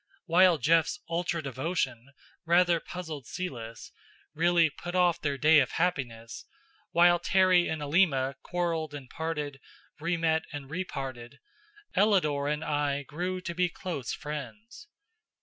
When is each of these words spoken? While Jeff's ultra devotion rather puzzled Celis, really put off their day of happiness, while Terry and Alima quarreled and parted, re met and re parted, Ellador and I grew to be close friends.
While 0.25 0.57
Jeff's 0.57 0.99
ultra 1.07 1.43
devotion 1.43 2.09
rather 2.43 2.79
puzzled 2.79 3.27
Celis, 3.27 3.91
really 4.33 4.67
put 4.71 4.95
off 4.95 5.21
their 5.21 5.37
day 5.37 5.59
of 5.59 5.73
happiness, 5.73 6.43
while 6.89 7.19
Terry 7.19 7.67
and 7.67 7.83
Alima 7.83 8.35
quarreled 8.41 8.95
and 8.95 9.07
parted, 9.11 9.59
re 9.99 10.17
met 10.17 10.45
and 10.51 10.71
re 10.71 10.83
parted, 10.83 11.37
Ellador 11.95 12.47
and 12.51 12.63
I 12.63 13.03
grew 13.03 13.41
to 13.41 13.53
be 13.53 13.69
close 13.69 14.11
friends. 14.11 14.87